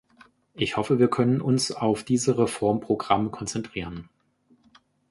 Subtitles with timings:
[0.55, 4.09] Ich hoffe, wir können uns auf diese Reformprogramme konzentrieren.